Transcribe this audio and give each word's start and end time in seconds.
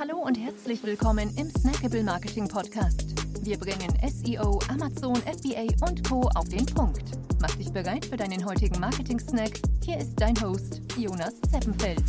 Hallo 0.00 0.16
und 0.16 0.38
herzlich 0.38 0.82
willkommen 0.82 1.30
im 1.36 1.50
Snackable 1.50 2.02
Marketing 2.02 2.48
Podcast. 2.48 3.04
Wir 3.42 3.58
bringen 3.58 3.92
SEO, 4.08 4.58
Amazon, 4.70 5.16
FBA 5.16 5.66
und 5.86 6.08
Co. 6.08 6.22
auf 6.36 6.48
den 6.48 6.64
Punkt. 6.64 7.02
Mach 7.38 7.54
dich 7.56 7.70
bereit 7.70 8.06
für 8.06 8.16
deinen 8.16 8.42
heutigen 8.46 8.80
Marketing-Snack. 8.80 9.60
Hier 9.84 9.98
ist 9.98 10.14
dein 10.16 10.40
Host, 10.40 10.80
Jonas 10.96 11.34
Zeppenfeld. 11.52 12.02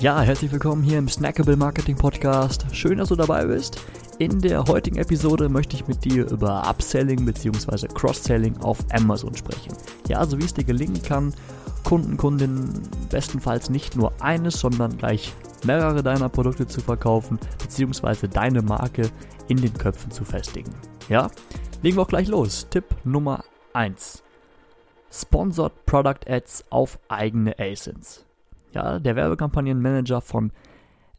Ja, 0.00 0.22
herzlich 0.22 0.50
willkommen 0.52 0.82
hier 0.82 0.96
im 0.96 1.06
Snackable 1.06 1.54
Marketing 1.54 1.96
Podcast. 1.96 2.64
Schön, 2.72 2.96
dass 2.96 3.10
du 3.10 3.16
dabei 3.16 3.44
bist. 3.44 3.78
In 4.18 4.40
der 4.40 4.64
heutigen 4.64 4.96
Episode 4.96 5.50
möchte 5.50 5.76
ich 5.76 5.86
mit 5.86 6.02
dir 6.06 6.30
über 6.30 6.66
Upselling 6.66 7.26
bzw. 7.26 7.88
Cross-Selling 7.88 8.56
auf 8.62 8.78
Amazon 8.90 9.36
sprechen. 9.36 9.76
Ja, 10.08 10.16
also 10.16 10.38
wie 10.38 10.44
es 10.46 10.54
dir 10.54 10.64
gelingen 10.64 11.02
kann, 11.02 11.34
Kunden, 11.84 12.16
Kundinnen 12.16 12.72
bestenfalls 13.10 13.68
nicht 13.68 13.96
nur 13.96 14.14
eines, 14.22 14.60
sondern 14.60 14.96
gleich 14.96 15.34
mehrere 15.64 16.02
deiner 16.02 16.28
Produkte 16.28 16.66
zu 16.66 16.80
verkaufen, 16.80 17.38
beziehungsweise 17.60 18.28
deine 18.28 18.62
Marke 18.62 19.10
in 19.48 19.56
den 19.58 19.74
Köpfen 19.74 20.10
zu 20.10 20.24
festigen. 20.24 20.72
Ja, 21.08 21.30
legen 21.82 21.96
wir 21.96 22.02
auch 22.02 22.08
gleich 22.08 22.28
los. 22.28 22.68
Tipp 22.70 22.84
Nummer 23.04 23.44
1. 23.72 24.22
Sponsored 25.10 25.84
Product 25.86 26.26
Ads 26.26 26.64
auf 26.70 26.98
eigene 27.08 27.58
ASINs. 27.58 28.24
Ja, 28.72 28.98
der 28.98 29.16
Werbekampagnenmanager 29.16 30.20
von 30.20 30.52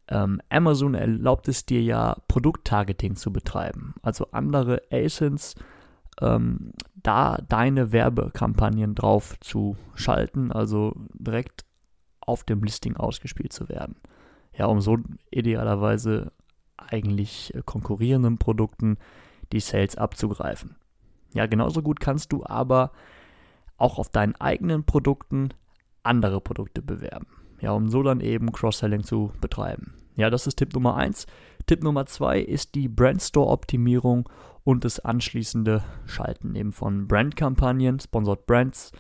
ähm, 0.08 0.42
Amazon 0.50 0.96
erlaubt 0.96 1.48
es 1.48 1.66
dir 1.66 1.82
ja, 1.82 2.18
Produkttargeting 2.28 3.16
zu 3.16 3.32
betreiben. 3.32 3.94
Also 4.02 4.28
andere 4.32 4.82
ASINs 4.92 5.56
ähm, 6.22 6.74
da 6.96 7.38
deine 7.48 7.92
Werbekampagnen 7.92 8.96
drauf 8.96 9.40
zu 9.40 9.78
schalten, 9.94 10.52
also 10.52 10.96
direkt 11.14 11.66
auf 12.20 12.44
dem 12.44 12.64
Listing 12.64 12.98
ausgespielt 12.98 13.54
zu 13.54 13.70
werden 13.70 13.96
ja, 14.56 14.66
um 14.66 14.82
so 14.82 14.98
idealerweise 15.32 16.32
eigentlich 16.78 17.54
äh, 17.54 17.62
konkurrierenden 17.66 18.38
Produkten 18.38 18.98
die 19.52 19.60
Sales 19.60 19.98
abzugreifen. 19.98 20.76
Ja, 21.34 21.46
genauso 21.48 21.82
gut 21.82 22.00
kannst 22.00 22.32
du 22.32 22.46
aber 22.46 22.92
auch 23.78 23.98
auf 23.98 24.10
deinen 24.10 24.36
eigenen 24.36 24.84
Produkten 24.84 25.50
andere 26.04 26.42
Produkte 26.42 26.82
bewerben. 26.82 27.28
Ja, 27.60 27.72
um 27.72 27.90
so 27.90 28.04
dann 28.04 28.20
eben 28.20 28.52
Cross-Selling 28.52 29.04
zu 29.04 29.32
betreiben. 29.42 29.94
Ja, 30.16 30.30
das 30.30 30.48
ist 30.48 30.58
Tipp 30.58 30.74
Nummer 30.74 30.96
1. 30.96 31.26
Tipp 31.66 31.82
Nummer 31.82 32.06
2 32.06 32.40
ist 32.40 32.76
die 32.76 32.88
Brandstore-Optimierung 32.88 34.30
und 34.64 34.86
das 34.86 35.00
anschließende 35.00 35.84
Schalten 36.06 36.56
eben 36.56 36.72
von 36.72 37.08
Brandkampagnen, 37.08 38.00
Sponsored 38.00 38.46
Brands. 38.46 38.92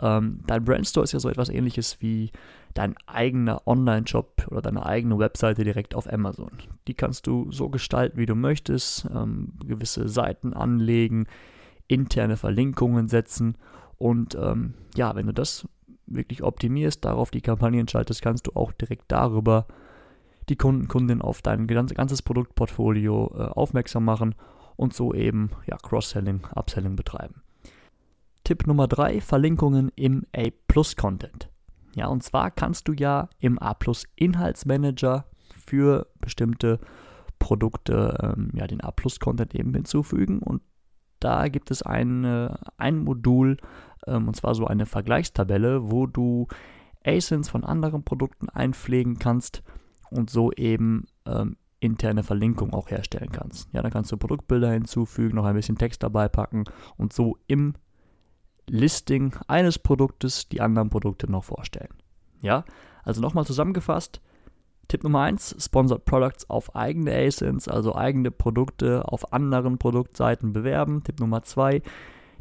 Ähm, 0.00 0.40
dein 0.46 0.64
Brandstore 0.64 1.04
ist 1.04 1.12
ja 1.12 1.20
so 1.20 1.28
etwas 1.28 1.48
ähnliches 1.48 2.00
wie 2.00 2.30
dein 2.74 2.94
eigener 3.06 3.66
Online-Shop 3.66 4.48
oder 4.50 4.60
deine 4.60 4.84
eigene 4.84 5.18
Webseite 5.18 5.64
direkt 5.64 5.94
auf 5.94 6.12
Amazon. 6.12 6.50
Die 6.86 6.94
kannst 6.94 7.26
du 7.26 7.50
so 7.50 7.70
gestalten, 7.70 8.18
wie 8.18 8.26
du 8.26 8.34
möchtest, 8.34 9.08
ähm, 9.14 9.54
gewisse 9.64 10.08
Seiten 10.08 10.52
anlegen, 10.52 11.26
interne 11.88 12.36
Verlinkungen 12.36 13.08
setzen 13.08 13.56
und 13.96 14.34
ähm, 14.34 14.74
ja, 14.94 15.14
wenn 15.14 15.26
du 15.26 15.32
das 15.32 15.66
wirklich 16.06 16.42
optimierst, 16.42 17.04
darauf 17.04 17.30
die 17.30 17.40
Kampagnen 17.40 17.88
schaltest, 17.88 18.22
kannst 18.22 18.46
du 18.46 18.52
auch 18.54 18.72
direkt 18.72 19.04
darüber 19.08 19.66
die 20.48 20.56
Kunden, 20.56 20.86
Kundinnen 20.86 21.22
auf 21.22 21.42
dein 21.42 21.66
ganzes 21.66 22.22
Produktportfolio 22.22 23.34
äh, 23.34 23.42
aufmerksam 23.42 24.04
machen 24.04 24.34
und 24.76 24.94
so 24.94 25.14
eben 25.14 25.50
ja, 25.66 25.76
Cross-Selling, 25.76 26.46
Upselling 26.54 26.94
betreiben. 26.94 27.42
Tipp 28.46 28.68
Nummer 28.68 28.86
3, 28.86 29.20
Verlinkungen 29.22 29.90
im 29.96 30.24
A-Plus-Content. 30.32 31.50
Ja, 31.96 32.06
und 32.06 32.22
zwar 32.22 32.52
kannst 32.52 32.86
du 32.86 32.92
ja 32.92 33.28
im 33.40 33.58
A 33.58 33.74
Plus 33.74 34.04
Inhaltsmanager 34.14 35.24
für 35.66 36.06
bestimmte 36.20 36.78
Produkte 37.40 38.16
ähm, 38.22 38.52
ja, 38.54 38.68
den 38.68 38.80
A 38.82 38.92
Plus 38.92 39.18
Content 39.18 39.52
eben 39.56 39.74
hinzufügen 39.74 40.38
und 40.38 40.62
da 41.18 41.48
gibt 41.48 41.72
es 41.72 41.82
ein, 41.82 42.24
ein 42.76 42.98
Modul, 42.98 43.56
ähm, 44.06 44.28
und 44.28 44.36
zwar 44.36 44.54
so 44.54 44.64
eine 44.64 44.86
Vergleichstabelle, 44.86 45.90
wo 45.90 46.06
du 46.06 46.46
ASINs 47.04 47.48
von 47.48 47.64
anderen 47.64 48.04
Produkten 48.04 48.48
einpflegen 48.48 49.18
kannst 49.18 49.64
und 50.08 50.30
so 50.30 50.52
eben 50.52 51.06
ähm, 51.26 51.56
interne 51.80 52.22
Verlinkung 52.22 52.74
auch 52.74 52.90
herstellen 52.90 53.32
kannst. 53.32 53.68
Ja, 53.72 53.82
dann 53.82 53.90
kannst 53.90 54.12
du 54.12 54.16
Produktbilder 54.16 54.70
hinzufügen, 54.70 55.34
noch 55.34 55.46
ein 55.46 55.56
bisschen 55.56 55.78
Text 55.78 56.04
dabei 56.04 56.28
packen 56.28 56.62
und 56.96 57.12
so 57.12 57.38
im 57.48 57.74
Listing 58.68 59.34
eines 59.46 59.78
Produktes 59.78 60.48
die 60.48 60.60
anderen 60.60 60.90
Produkte 60.90 61.30
noch 61.30 61.44
vorstellen. 61.44 61.94
Ja, 62.42 62.64
also 63.04 63.20
nochmal 63.20 63.46
zusammengefasst. 63.46 64.20
Tipp 64.88 65.02
Nummer 65.02 65.22
1, 65.22 65.56
Sponsored 65.58 66.04
Products 66.04 66.48
auf 66.48 66.76
eigene 66.76 67.12
ASINs, 67.12 67.66
also 67.66 67.94
eigene 67.94 68.30
Produkte 68.30 69.10
auf 69.10 69.32
anderen 69.32 69.78
Produktseiten 69.78 70.52
bewerben. 70.52 71.02
Tipp 71.02 71.18
Nummer 71.18 71.42
2, 71.42 71.82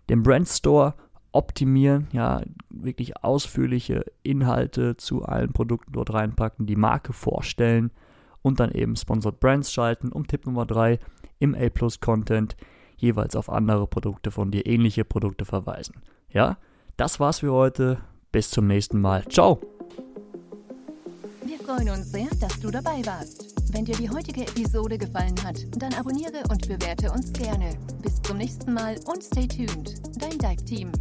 den 0.09 0.21
Brand 0.21 0.47
Store 0.47 0.93
optimieren, 1.31 2.07
ja, 2.13 2.41
wirklich 2.69 3.23
ausführliche 3.23 4.05
Inhalte 4.23 4.95
zu 4.95 5.23
allen 5.23 5.53
Produkten 5.53 5.91
dort 5.91 6.13
reinpacken, 6.13 6.65
die 6.65 6.75
Marke 6.75 7.13
vorstellen 7.13 7.91
und 8.41 8.59
dann 8.59 8.71
eben 8.71 8.95
Sponsored 8.95 9.39
Brands 9.39 9.73
schalten. 9.73 10.11
Und 10.11 10.27
Tipp 10.27 10.45
Nummer 10.45 10.65
3, 10.65 10.99
im 11.39 11.55
A-Plus 11.55 11.99
Content 11.99 12.55
jeweils 12.95 13.35
auf 13.35 13.49
andere 13.49 13.87
Produkte 13.87 14.31
von 14.31 14.51
dir, 14.51 14.65
ähnliche 14.65 15.03
Produkte 15.03 15.45
verweisen. 15.45 15.95
Ja, 16.35 16.57
das 16.97 17.21
war's 17.21 17.39
für 17.39 17.53
heute. 17.53 17.97
Bis 18.33 18.51
zum 18.51 18.67
nächsten 18.67 18.99
Mal. 18.99 19.25
Ciao. 19.29 19.61
Wir 21.45 21.57
freuen 21.59 21.89
uns 21.89 22.11
sehr, 22.11 22.27
dass 22.41 22.59
du 22.59 22.69
dabei 22.69 23.05
warst. 23.05 23.55
Wenn 23.71 23.85
dir 23.85 23.95
die 23.95 24.09
heutige 24.09 24.41
Episode 24.41 24.97
gefallen 24.97 25.41
hat, 25.45 25.55
dann 25.77 25.93
abonniere 25.93 26.43
und 26.49 26.67
bewerte 26.67 27.09
uns 27.09 27.31
gerne. 27.31 27.77
Bis 28.01 28.21
zum 28.21 28.37
nächsten 28.37 28.73
Mal 28.73 28.97
und 29.05 29.23
stay 29.23 29.47
tuned. 29.47 29.95
Dein 30.21 30.37
Dive 30.37 30.65
Team. 30.65 30.91